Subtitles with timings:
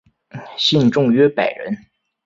[0.57, 1.77] 信众约百人。